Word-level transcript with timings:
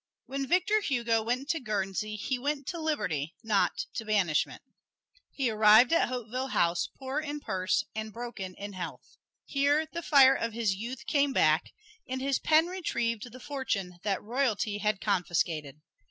When 0.25 0.47
Victor 0.47 0.81
Hugo 0.81 1.21
went 1.21 1.47
to 1.49 1.59
Guernsey 1.59 2.15
he 2.15 2.39
went 2.39 2.65
to 2.69 2.79
liberty, 2.79 3.35
not 3.43 3.85
to 3.93 4.03
banishment. 4.03 4.63
He 5.29 5.51
arrived 5.51 5.93
at 5.93 6.07
Hauteville 6.07 6.47
House 6.53 6.89
poor 6.97 7.19
in 7.19 7.39
purse 7.39 7.83
and 7.93 8.11
broken 8.11 8.55
in 8.55 8.73
health. 8.73 9.17
Here 9.45 9.85
the 9.85 10.01
fire 10.01 10.33
of 10.33 10.53
his 10.53 10.73
youth 10.73 11.05
came 11.05 11.33
back, 11.33 11.65
and 12.09 12.19
his 12.19 12.39
pen 12.39 12.65
retrieved 12.65 13.31
the 13.31 13.39
fortune 13.39 13.99
that 14.01 14.23
royalty 14.23 14.79
had 14.79 15.01
confiscated. 15.01 15.81